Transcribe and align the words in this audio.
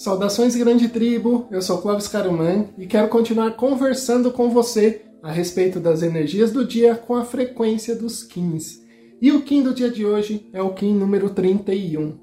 Saudações 0.00 0.56
grande 0.56 0.88
tribo, 0.88 1.46
eu 1.50 1.60
sou 1.60 1.76
Clóvis 1.76 2.08
Caruman 2.08 2.70
e 2.78 2.86
quero 2.86 3.08
continuar 3.08 3.50
conversando 3.50 4.30
com 4.32 4.48
você 4.48 5.02
a 5.22 5.30
respeito 5.30 5.78
das 5.78 6.02
energias 6.02 6.50
do 6.50 6.64
dia 6.64 6.94
com 6.94 7.14
a 7.14 7.22
frequência 7.22 7.94
dos 7.94 8.22
Kins. 8.22 8.80
E 9.20 9.30
o 9.30 9.42
Kim 9.42 9.62
do 9.62 9.74
dia 9.74 9.90
de 9.90 10.06
hoje 10.06 10.48
é 10.54 10.62
o 10.62 10.72
Kim 10.72 10.94
número 10.94 11.28
31. 11.28 12.18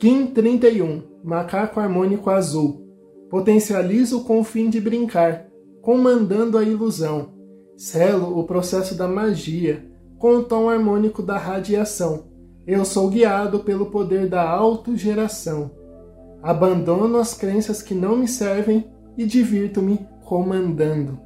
Kim 0.00 0.26
31, 0.26 1.04
Macaco 1.22 1.78
Harmônico 1.78 2.28
Azul. 2.28 2.84
Potencializo 3.30 4.24
com 4.24 4.40
o 4.40 4.44
fim 4.44 4.68
de 4.68 4.80
brincar, 4.80 5.45
comandando 5.86 6.58
a 6.58 6.64
ilusão. 6.64 7.28
Selo 7.76 8.36
o 8.36 8.42
processo 8.42 8.96
da 8.96 9.06
magia, 9.06 9.88
com 10.18 10.38
o 10.38 10.42
tom 10.42 10.68
harmônico 10.68 11.22
da 11.22 11.38
radiação. 11.38 12.24
Eu 12.66 12.84
sou 12.84 13.08
guiado 13.08 13.60
pelo 13.60 13.86
poder 13.86 14.28
da 14.28 14.42
autogeração. 14.42 15.70
Abandono 16.42 17.18
as 17.18 17.34
crenças 17.34 17.82
que 17.82 17.94
não 17.94 18.16
me 18.16 18.26
servem 18.26 18.90
e 19.16 19.24
divirto-me 19.24 20.04
comandando. 20.24 21.20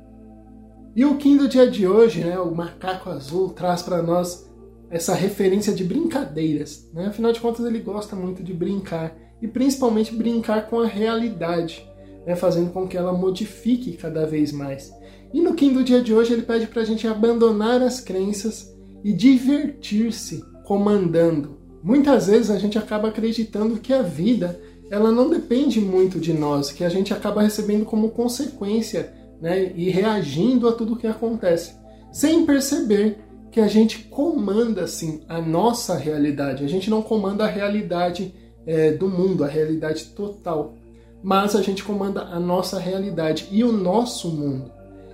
E 0.94 1.06
o 1.06 1.16
Kim 1.16 1.38
do 1.38 1.48
dia 1.48 1.70
de 1.70 1.86
hoje, 1.86 2.22
né, 2.22 2.38
o 2.38 2.54
macaco 2.54 3.08
azul, 3.08 3.48
traz 3.48 3.80
para 3.80 4.02
nós 4.02 4.46
essa 4.90 5.14
referência 5.14 5.72
de 5.72 5.84
brincadeiras. 5.84 6.86
Né? 6.92 7.06
Afinal 7.06 7.32
de 7.32 7.40
contas, 7.40 7.64
ele 7.64 7.78
gosta 7.78 8.14
muito 8.14 8.42
de 8.42 8.52
brincar 8.52 9.16
e 9.40 9.48
principalmente 9.48 10.14
brincar 10.14 10.68
com 10.68 10.80
a 10.80 10.86
realidade 10.86 11.89
né, 12.26 12.36
fazendo 12.36 12.70
com 12.72 12.86
que 12.86 12.96
ela 12.96 13.12
modifique 13.12 13.92
cada 13.92 14.26
vez 14.26 14.52
mais. 14.52 14.92
E 15.32 15.40
no 15.40 15.54
Kim 15.54 15.72
do 15.72 15.84
dia 15.84 16.00
de 16.00 16.12
hoje 16.12 16.32
ele 16.32 16.42
pede 16.42 16.66
para 16.66 16.82
a 16.82 16.84
gente 16.84 17.06
abandonar 17.06 17.82
as 17.82 18.00
crenças 18.00 18.74
e 19.04 19.12
divertir-se 19.12 20.44
comandando. 20.64 21.58
Muitas 21.82 22.26
vezes 22.26 22.50
a 22.50 22.58
gente 22.58 22.76
acaba 22.78 23.08
acreditando 23.08 23.78
que 23.78 23.92
a 23.92 24.02
vida 24.02 24.60
ela 24.90 25.12
não 25.12 25.30
depende 25.30 25.80
muito 25.80 26.18
de 26.18 26.32
nós, 26.32 26.72
que 26.72 26.84
a 26.84 26.88
gente 26.88 27.14
acaba 27.14 27.42
recebendo 27.42 27.84
como 27.84 28.10
consequência 28.10 29.12
né, 29.40 29.72
e 29.74 29.88
reagindo 29.88 30.68
a 30.68 30.72
tudo 30.72 30.96
que 30.96 31.06
acontece, 31.06 31.74
sem 32.12 32.44
perceber 32.44 33.18
que 33.50 33.60
a 33.60 33.68
gente 33.68 34.04
comanda 34.04 34.82
assim 34.82 35.22
a 35.28 35.40
nossa 35.40 35.96
realidade. 35.96 36.64
A 36.64 36.68
gente 36.68 36.90
não 36.90 37.02
comanda 37.02 37.44
a 37.44 37.48
realidade 37.48 38.34
é, 38.66 38.92
do 38.92 39.08
mundo, 39.08 39.44
a 39.44 39.48
realidade 39.48 40.06
total 40.06 40.74
mas 41.22 41.54
a 41.54 41.62
gente 41.62 41.84
comanda 41.84 42.22
a 42.22 42.40
nossa 42.40 42.78
realidade 42.78 43.48
e 43.50 43.62
o 43.62 43.72
nosso 43.72 44.28
mundo. 44.30 44.72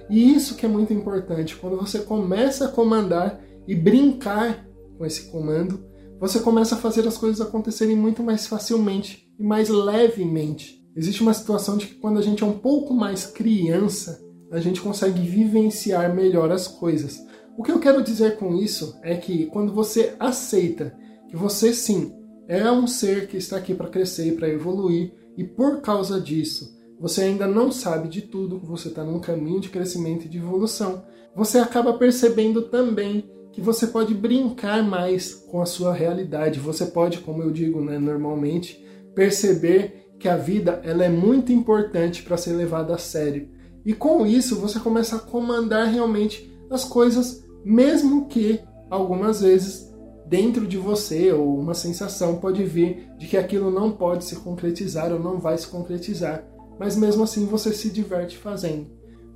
E 0.09 0.35
isso 0.35 0.55
que 0.55 0.65
é 0.65 0.69
muito 0.69 0.93
importante, 0.93 1.57
quando 1.57 1.77
você 1.77 2.01
começa 2.01 2.67
a 2.67 2.69
comandar 2.69 3.41
e 3.67 3.75
brincar 3.75 4.65
com 4.97 5.05
esse 5.05 5.31
comando, 5.31 5.85
você 6.21 6.41
começa 6.41 6.77
a 6.77 6.79
fazer 6.79 7.07
as 7.07 7.19
coisas 7.19 7.41
acontecerem 7.41 7.97
muito 7.97 8.23
mais 8.23 8.47
facilmente 8.47 9.29
e 9.39 9.43
mais 9.43 9.69
levemente. 9.69 10.83
Existe 10.97 11.23
uma 11.23 11.35
situação 11.35 11.77
de 11.77 11.89
que 11.89 11.95
quando 11.97 12.19
a 12.19 12.23
gente 12.23 12.43
é 12.43 12.47
um 12.47 12.59
pouco 12.59 12.95
mais 12.95 13.27
criança, 13.27 14.25
a 14.51 14.61
gente 14.61 14.81
consegue 14.81 15.21
vivenciar 15.21 16.15
melhor 16.15 16.51
as 16.51 16.67
coisas. 16.67 17.21
O 17.59 17.63
que 17.63 17.73
eu 17.73 17.81
quero 17.81 18.03
dizer 18.03 18.37
com 18.37 18.55
isso 18.55 18.99
é 19.03 19.17
que 19.17 19.47
quando 19.47 19.75
você 19.75 20.15
aceita 20.19 20.97
que 21.29 21.37
você 21.37 21.73
sim 21.73 22.15
é 22.49 22.71
um 22.71 22.87
ser 22.87 23.27
que 23.27 23.37
está 23.37 23.57
aqui 23.57 23.75
para 23.75 23.89
crescer 23.89 24.29
e 24.29 24.33
para 24.33 24.49
evoluir, 24.49 25.13
e 25.37 25.45
por 25.45 25.81
causa 25.81 26.21
disso 26.21 26.77
você 26.99 27.23
ainda 27.23 27.47
não 27.47 27.71
sabe 27.71 28.09
de 28.09 28.23
tudo, 28.23 28.59
você 28.59 28.89
está 28.89 29.05
num 29.05 29.21
caminho 29.21 29.61
de 29.61 29.69
crescimento 29.69 30.25
e 30.25 30.29
de 30.29 30.39
evolução, 30.39 31.05
você 31.35 31.59
acaba 31.59 31.93
percebendo 31.93 32.63
também 32.63 33.31
que 33.53 33.61
você 33.61 33.87
pode 33.87 34.15
brincar 34.15 34.83
mais 34.83 35.35
com 35.35 35.61
a 35.61 35.67
sua 35.67 35.93
realidade. 35.93 36.61
Você 36.61 36.87
pode, 36.87 37.19
como 37.19 37.43
eu 37.43 37.51
digo 37.51 37.81
né, 37.81 37.99
normalmente, 37.99 38.83
perceber 39.15 40.11
que 40.19 40.29
a 40.29 40.37
vida 40.37 40.81
ela 40.85 41.05
é 41.05 41.09
muito 41.09 41.53
importante 41.53 42.23
para 42.23 42.37
ser 42.37 42.53
levada 42.53 42.95
a 42.95 42.99
sério. 42.99 43.49
E 43.85 43.93
com 43.93 44.27
isso 44.27 44.57
você 44.57 44.79
começa 44.79 45.17
a 45.17 45.21
comandar 45.21 45.89
realmente 45.89 46.51
as 46.71 46.85
coisas, 46.85 47.45
mesmo 47.65 48.27
que 48.27 48.61
algumas 48.91 49.41
vezes 49.41 49.91
dentro 50.27 50.67
de 50.67 50.77
você 50.77 51.33
ou 51.33 51.59
uma 51.59 51.75
sensação 51.75 52.37
pode 52.37 52.65
vir 52.65 53.06
de 53.17 53.27
que 53.27 53.37
aquilo 53.37 53.71
não 53.71 53.93
pode 53.93 54.25
se 54.25 54.37
concretizar 54.37 55.13
ou 55.13 55.19
não 55.19 55.39
vai 55.39 55.57
se 55.57 55.67
concretizar, 55.67 56.45
mas 56.79 56.97
mesmo 56.97 57.23
assim 57.23 57.47
você 57.47 57.73
se 57.73 57.91
diverte 57.91 58.37
fazendo. 58.37 58.87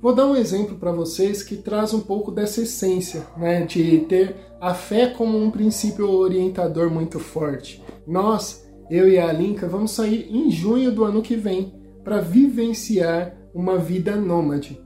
Vou 0.01 0.15
dar 0.15 0.25
um 0.25 0.35
exemplo 0.35 0.77
para 0.77 0.91
vocês 0.91 1.43
que 1.43 1.55
traz 1.55 1.93
um 1.93 1.99
pouco 1.99 2.31
dessa 2.31 2.61
essência, 2.61 3.25
né, 3.37 3.65
de 3.65 3.99
ter 4.09 4.35
a 4.59 4.73
fé 4.73 5.07
como 5.07 5.37
um 5.37 5.51
princípio 5.51 6.09
orientador 6.09 6.89
muito 6.89 7.19
forte. 7.19 7.83
Nós, 8.07 8.67
eu 8.89 9.07
e 9.07 9.19
a 9.19 9.29
Alinka, 9.29 9.67
vamos 9.67 9.91
sair 9.91 10.27
em 10.29 10.49
junho 10.49 10.91
do 10.91 11.03
ano 11.03 11.21
que 11.21 11.35
vem 11.35 11.73
para 12.03 12.19
vivenciar 12.19 13.37
uma 13.53 13.77
vida 13.77 14.15
nômade. 14.15 14.81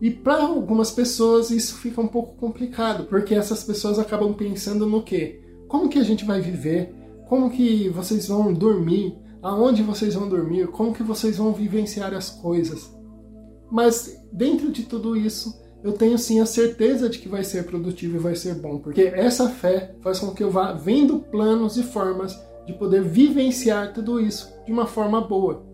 E 0.00 0.10
para 0.10 0.44
algumas 0.44 0.90
pessoas 0.90 1.50
isso 1.50 1.76
fica 1.76 2.00
um 2.00 2.06
pouco 2.06 2.36
complicado, 2.36 3.04
porque 3.04 3.34
essas 3.34 3.64
pessoas 3.64 3.98
acabam 3.98 4.34
pensando 4.34 4.86
no 4.86 5.02
quê? 5.02 5.40
Como 5.66 5.88
que 5.88 5.98
a 5.98 6.04
gente 6.04 6.24
vai 6.24 6.40
viver? 6.40 6.94
Como 7.28 7.50
que 7.50 7.88
vocês 7.88 8.28
vão 8.28 8.52
dormir? 8.52 9.18
Aonde 9.42 9.82
vocês 9.82 10.14
vão 10.14 10.28
dormir? 10.28 10.68
Como 10.68 10.94
que 10.94 11.02
vocês 11.02 11.36
vão 11.36 11.52
vivenciar 11.52 12.14
as 12.14 12.30
coisas? 12.30 12.94
Mas 13.70 14.20
dentro 14.32 14.70
de 14.70 14.84
tudo 14.84 15.16
isso, 15.16 15.54
eu 15.82 15.92
tenho 15.92 16.16
sim 16.16 16.40
a 16.40 16.46
certeza 16.46 17.08
de 17.08 17.18
que 17.18 17.28
vai 17.28 17.44
ser 17.44 17.64
produtivo 17.64 18.16
e 18.16 18.20
vai 18.20 18.34
ser 18.34 18.54
bom, 18.54 18.78
porque 18.78 19.02
essa 19.02 19.50
fé 19.50 19.94
faz 20.00 20.18
com 20.18 20.32
que 20.32 20.42
eu 20.42 20.50
vá 20.50 20.72
vendo 20.72 21.18
planos 21.18 21.76
e 21.76 21.82
formas 21.82 22.38
de 22.66 22.72
poder 22.72 23.02
vivenciar 23.02 23.92
tudo 23.92 24.18
isso 24.18 24.50
de 24.64 24.72
uma 24.72 24.86
forma 24.86 25.20
boa. 25.20 25.66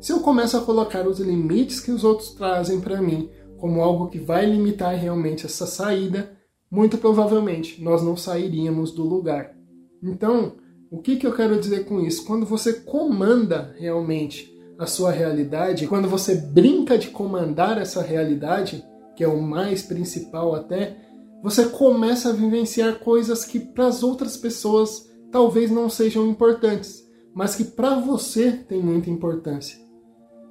Se 0.00 0.12
eu 0.12 0.20
começo 0.20 0.56
a 0.56 0.60
colocar 0.60 1.06
os 1.06 1.18
limites 1.18 1.80
que 1.80 1.90
os 1.90 2.04
outros 2.04 2.30
trazem 2.30 2.80
para 2.80 3.02
mim, 3.02 3.28
como 3.58 3.82
algo 3.82 4.08
que 4.08 4.18
vai 4.18 4.46
limitar 4.46 4.94
realmente 4.94 5.44
essa 5.44 5.66
saída, 5.66 6.32
muito 6.70 6.96
provavelmente 6.96 7.82
nós 7.82 8.02
não 8.02 8.16
sairíamos 8.16 8.92
do 8.92 9.02
lugar. 9.02 9.54
Então, 10.02 10.56
o 10.90 10.98
que, 11.02 11.16
que 11.16 11.26
eu 11.26 11.34
quero 11.34 11.58
dizer 11.58 11.84
com 11.84 12.00
isso? 12.00 12.24
Quando 12.24 12.46
você 12.46 12.72
comanda 12.72 13.74
realmente 13.78 14.56
a 14.78 14.86
sua 14.86 15.10
realidade, 15.10 15.86
quando 15.86 16.08
você 16.08 16.34
brinca 16.36 16.96
de 16.96 17.08
comandar 17.08 17.78
essa 17.78 18.00
realidade, 18.00 18.84
que 19.14 19.22
é 19.22 19.28
o 19.28 19.42
mais 19.42 19.82
principal 19.82 20.54
até, 20.54 20.96
você 21.42 21.66
começa 21.66 22.30
a 22.30 22.32
vivenciar 22.32 23.00
coisas 23.00 23.44
que 23.44 23.60
para 23.60 23.86
as 23.86 24.02
outras 24.02 24.36
pessoas 24.36 25.10
talvez 25.30 25.70
não 25.70 25.90
sejam 25.90 26.26
importantes, 26.26 27.06
mas 27.34 27.54
que 27.54 27.64
para 27.64 27.98
você 28.00 28.52
tem 28.52 28.80
muita 28.82 29.10
importância. 29.10 29.78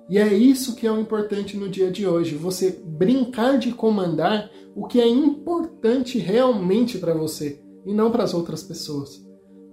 E 0.09 0.17
é 0.17 0.33
isso 0.33 0.75
que 0.75 0.85
é 0.85 0.91
o 0.91 0.99
importante 0.99 1.57
no 1.57 1.67
dia 1.67 1.91
de 1.91 2.07
hoje, 2.07 2.35
você 2.35 2.79
brincar 2.85 3.57
de 3.57 3.71
comandar 3.71 4.49
o 4.75 4.85
que 4.85 5.01
é 5.01 5.07
importante 5.07 6.19
realmente 6.19 6.97
para 6.97 7.13
você 7.13 7.61
e 7.85 7.93
não 7.93 8.11
para 8.11 8.23
as 8.23 8.33
outras 8.33 8.63
pessoas. 8.63 9.26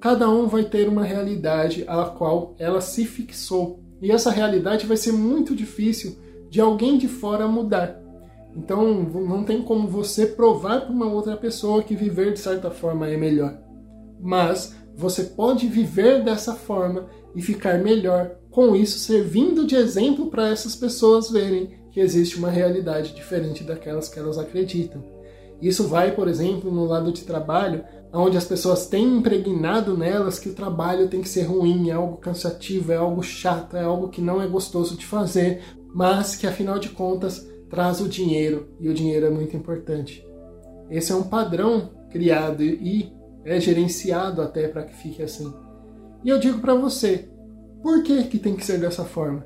Cada 0.05 0.29
um 0.29 0.47
vai 0.47 0.65
ter 0.65 0.87
uma 0.87 1.03
realidade 1.03 1.83
a 1.89 2.05
qual 2.05 2.55
ela 2.59 2.83
se 2.83 3.07
fixou, 3.07 3.81
e 4.03 4.13
essa 4.13 4.31
realidade 4.31 4.85
vai 4.85 4.99
ser 4.99 5.13
muito 5.13 5.57
difícil 5.57 6.19
de 6.51 6.61
alguém 6.61 6.99
de 6.99 7.09
fora 7.09 7.49
mudar. 7.49 8.03
Então 8.55 8.93
não 8.93 9.45
tem 9.45 9.63
como 9.63 9.89
você 9.89 10.27
provar 10.27 10.83
para 10.83 10.93
uma 10.93 11.11
outra 11.11 11.39
pessoa 11.39 11.83
que 11.83 11.97
viver 11.97 12.35
de 12.35 12.39
certa 12.39 12.71
forma 12.71 13.09
é 13.09 13.17
melhor. 13.17 13.59
Mas 14.21 14.77
você 14.95 15.25
pode 15.25 15.69
viver 15.69 16.23
dessa 16.23 16.53
forma 16.55 17.07
e 17.35 17.41
ficar 17.41 17.79
melhor, 17.79 18.33
com 18.51 18.77
isso 18.77 18.99
servindo 18.99 19.67
de 19.67 19.75
exemplo 19.75 20.27
para 20.27 20.51
essas 20.51 20.77
pessoas 20.77 21.31
verem 21.31 21.71
que 21.91 21.99
existe 21.99 22.37
uma 22.37 22.51
realidade 22.51 23.15
diferente 23.15 23.65
daquelas 23.65 24.11
que 24.11 24.19
elas 24.19 24.37
acreditam. 24.37 25.03
Isso 25.63 25.85
vai, 25.85 26.11
por 26.11 26.29
exemplo, 26.29 26.71
no 26.71 26.85
lado 26.85 27.11
de 27.11 27.23
trabalho, 27.23 27.85
onde 28.15 28.37
as 28.37 28.45
pessoas 28.45 28.87
têm 28.87 29.19
impregnado 29.19 29.97
nelas 29.97 30.39
que 30.39 30.49
o 30.49 30.55
trabalho 30.55 31.09
tem 31.09 31.21
que 31.21 31.29
ser 31.29 31.43
ruim, 31.43 31.91
é 31.91 31.95
algo 31.95 32.17
cansativo, 32.17 32.93
é 32.93 32.97
algo 32.97 33.23
chato, 33.23 33.77
é 33.77 33.83
algo 33.83 34.09
que 34.09 34.21
não 34.21 34.41
é 34.41 34.47
gostoso 34.47 34.97
de 34.97 35.05
fazer, 35.05 35.63
mas 35.93 36.37
que 36.37 36.47
afinal 36.47 36.79
de 36.79 36.91
contas 36.91 37.49
traz 37.69 38.01
o 38.01 38.09
dinheiro 38.09 38.69
e 38.79 38.89
o 38.89 38.95
dinheiro 38.95 39.27
é 39.27 39.31
muito 39.31 39.57
importante. 39.57 40.25
Esse 40.89 41.11
é 41.11 41.15
um 41.15 41.25
padrão 41.25 41.91
criado 42.11 42.63
e 42.63 43.13
é 43.45 43.59
gerenciado 43.59 44.41
até 44.41 44.69
para 44.69 44.85
que 44.85 44.95
fique 44.95 45.23
assim. 45.23 45.53
E 46.23 46.29
eu 46.29 46.39
digo 46.39 46.61
para 46.61 46.75
você, 46.75 47.29
por 47.83 48.03
que, 48.03 48.25
que 48.25 48.39
tem 48.39 48.55
que 48.55 48.65
ser 48.65 48.79
dessa 48.79 49.05
forma? 49.05 49.45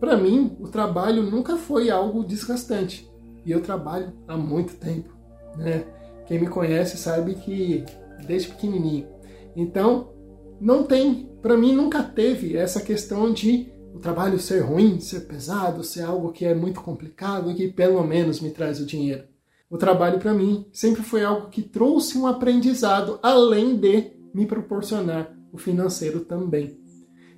Para 0.00 0.16
mim, 0.16 0.56
o 0.58 0.68
trabalho 0.68 1.22
nunca 1.22 1.56
foi 1.56 1.90
algo 1.90 2.24
desgastante. 2.24 3.08
E 3.44 3.52
eu 3.52 3.60
trabalho 3.60 4.12
há 4.26 4.36
muito 4.36 4.74
tempo. 4.76 5.14
Né? 5.56 5.84
Quem 6.26 6.40
me 6.40 6.48
conhece 6.48 6.96
sabe 6.96 7.34
que 7.34 7.84
desde 8.26 8.48
pequenininho. 8.48 9.06
Então, 9.54 10.12
não 10.60 10.84
tem, 10.84 11.30
para 11.42 11.56
mim 11.56 11.74
nunca 11.74 12.02
teve 12.02 12.56
essa 12.56 12.80
questão 12.80 13.32
de 13.32 13.72
o 13.94 13.98
trabalho 13.98 14.38
ser 14.40 14.60
ruim, 14.60 14.98
ser 14.98 15.20
pesado, 15.20 15.84
ser 15.84 16.02
algo 16.02 16.32
que 16.32 16.44
é 16.44 16.54
muito 16.54 16.80
complicado 16.80 17.50
e 17.50 17.54
que 17.54 17.68
pelo 17.68 18.02
menos 18.02 18.40
me 18.40 18.50
traz 18.50 18.80
o 18.80 18.86
dinheiro. 18.86 19.24
O 19.70 19.78
trabalho 19.78 20.18
para 20.18 20.34
mim 20.34 20.66
sempre 20.72 21.02
foi 21.02 21.24
algo 21.24 21.48
que 21.48 21.62
trouxe 21.62 22.18
um 22.18 22.26
aprendizado, 22.26 23.18
além 23.22 23.76
de 23.76 24.12
me 24.32 24.46
proporcionar 24.46 25.32
o 25.52 25.58
financeiro 25.58 26.20
também. 26.20 26.78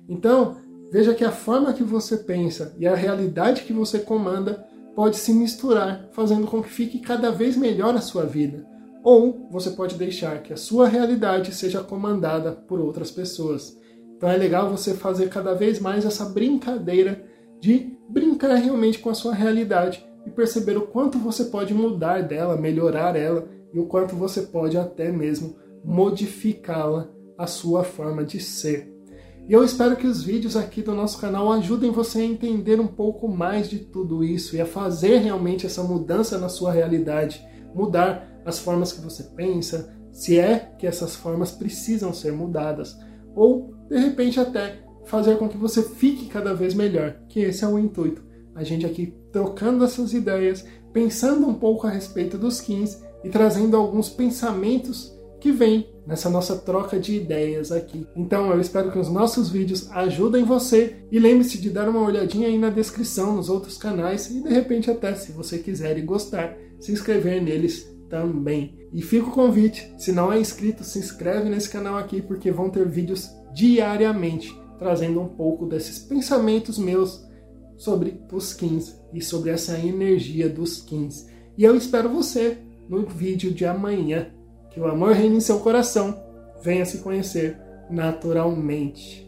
Então, 0.09 0.57
veja 0.91 1.13
que 1.13 1.23
a 1.23 1.31
forma 1.31 1.73
que 1.73 1.83
você 1.83 2.17
pensa 2.17 2.75
e 2.79 2.87
a 2.87 2.95
realidade 2.95 3.63
que 3.63 3.73
você 3.73 3.99
comanda 3.99 4.65
pode 4.95 5.17
se 5.17 5.31
misturar, 5.31 6.09
fazendo 6.11 6.47
com 6.47 6.63
que 6.63 6.69
fique 6.69 6.99
cada 6.99 7.29
vez 7.29 7.55
melhor 7.55 7.95
a 7.95 8.01
sua 8.01 8.25
vida. 8.25 8.65
Ou 9.09 9.47
você 9.49 9.69
pode 9.69 9.95
deixar 9.95 10.43
que 10.43 10.51
a 10.51 10.57
sua 10.57 10.85
realidade 10.85 11.55
seja 11.55 11.81
comandada 11.81 12.51
por 12.51 12.77
outras 12.77 13.09
pessoas. 13.09 13.79
Então 14.17 14.29
é 14.29 14.35
legal 14.35 14.69
você 14.69 14.93
fazer 14.93 15.29
cada 15.29 15.53
vez 15.53 15.79
mais 15.79 16.03
essa 16.03 16.25
brincadeira 16.25 17.23
de 17.57 17.97
brincar 18.09 18.55
realmente 18.55 18.99
com 18.99 19.09
a 19.09 19.13
sua 19.13 19.33
realidade 19.33 20.05
e 20.25 20.29
perceber 20.29 20.75
o 20.75 20.87
quanto 20.87 21.17
você 21.17 21.45
pode 21.45 21.73
mudar 21.73 22.21
dela, 22.21 22.57
melhorar 22.57 23.15
ela 23.15 23.47
e 23.73 23.79
o 23.79 23.85
quanto 23.85 24.13
você 24.13 24.41
pode 24.41 24.77
até 24.77 25.09
mesmo 25.09 25.55
modificá-la 25.85 27.09
a 27.37 27.47
sua 27.47 27.85
forma 27.85 28.25
de 28.25 28.41
ser. 28.41 28.93
E 29.47 29.53
eu 29.53 29.63
espero 29.63 29.95
que 29.95 30.05
os 30.05 30.21
vídeos 30.21 30.57
aqui 30.57 30.81
do 30.81 30.93
nosso 30.93 31.17
canal 31.17 31.49
ajudem 31.53 31.91
você 31.91 32.19
a 32.19 32.25
entender 32.25 32.77
um 32.77 32.87
pouco 32.87 33.29
mais 33.29 33.69
de 33.69 33.79
tudo 33.79 34.21
isso 34.21 34.57
e 34.57 34.59
a 34.59 34.65
fazer 34.65 35.19
realmente 35.19 35.65
essa 35.65 35.81
mudança 35.81 36.37
na 36.37 36.49
sua 36.49 36.73
realidade, 36.73 37.41
mudar 37.73 38.36
as 38.47 38.59
formas 38.59 38.93
que 38.93 39.01
você 39.01 39.23
pensa, 39.23 39.93
se 40.11 40.39
é 40.39 40.73
que 40.79 40.87
essas 40.87 41.15
formas 41.15 41.51
precisam 41.51 42.13
ser 42.13 42.31
mudadas, 42.31 42.97
ou 43.35 43.73
de 43.89 43.97
repente 43.97 44.39
até 44.39 44.79
fazer 45.05 45.37
com 45.37 45.49
que 45.49 45.57
você 45.57 45.83
fique 45.83 46.27
cada 46.27 46.53
vez 46.53 46.73
melhor, 46.73 47.19
que 47.27 47.41
esse 47.41 47.63
é 47.63 47.67
o 47.67 47.77
intuito. 47.77 48.23
A 48.55 48.63
gente 48.63 48.85
aqui 48.85 49.13
trocando 49.31 49.83
essas 49.83 50.13
ideias, 50.13 50.65
pensando 50.93 51.45
um 51.45 51.53
pouco 51.53 51.85
a 51.85 51.89
respeito 51.89 52.37
dos 52.37 52.55
skins 52.55 52.97
e 53.23 53.29
trazendo 53.29 53.75
alguns 53.75 54.09
pensamentos 54.09 55.13
que 55.39 55.51
vem 55.51 55.93
nessa 56.05 56.29
nossa 56.29 56.55
troca 56.55 56.97
de 56.97 57.15
ideias 57.15 57.71
aqui. 57.71 58.07
Então 58.15 58.49
eu 58.49 58.61
espero 58.61 58.91
que 58.91 58.97
os 58.97 59.09
nossos 59.09 59.49
vídeos 59.49 59.91
ajudem 59.91 60.43
você 60.43 60.95
e 61.11 61.19
lembre-se 61.19 61.57
de 61.57 61.69
dar 61.69 61.87
uma 61.87 62.01
olhadinha 62.01 62.47
aí 62.47 62.57
na 62.57 62.69
descrição 62.69 63.35
nos 63.35 63.49
outros 63.49 63.77
canais 63.77 64.31
e 64.31 64.41
de 64.41 64.49
repente 64.49 64.89
até 64.89 65.13
se 65.13 65.33
você 65.33 65.59
quiser 65.59 65.97
e 65.97 66.01
gostar, 66.01 66.57
se 66.79 66.91
inscrever 66.91 67.43
neles 67.43 67.96
também. 68.09 68.77
E 68.93 69.01
fica 69.01 69.27
o 69.27 69.31
convite, 69.31 69.93
se 69.97 70.11
não 70.11 70.31
é 70.31 70.39
inscrito, 70.39 70.83
se 70.83 70.99
inscreve 70.99 71.49
nesse 71.49 71.69
canal 71.69 71.97
aqui 71.97 72.21
porque 72.21 72.51
vão 72.51 72.69
ter 72.69 72.87
vídeos 72.87 73.29
diariamente 73.53 74.55
trazendo 74.77 75.21
um 75.21 75.27
pouco 75.27 75.65
desses 75.65 75.99
pensamentos 75.99 76.77
meus 76.77 77.25
sobre 77.75 78.21
os 78.31 78.49
skins 78.49 78.95
e 79.13 79.21
sobre 79.21 79.51
essa 79.51 79.77
energia 79.77 80.49
dos 80.49 80.77
skins. 80.77 81.27
E 81.57 81.63
eu 81.63 81.75
espero 81.75 82.09
você 82.09 82.57
no 82.87 83.05
vídeo 83.05 83.51
de 83.51 83.65
amanhã 83.65 84.31
que 84.71 84.79
o 84.79 84.87
amor 84.87 85.13
reine 85.13 85.37
em 85.37 85.41
seu 85.41 85.59
coração, 85.59 86.23
venha 86.61 86.85
se 86.85 86.99
conhecer 86.99 87.59
naturalmente. 87.89 89.26